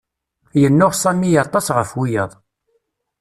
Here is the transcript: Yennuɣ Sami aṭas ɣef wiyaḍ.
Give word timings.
Yennuɣ 0.61 0.93
Sami 1.01 1.29
aṭas 1.43 1.67
ɣef 1.77 1.89
wiyaḍ. 1.97 2.31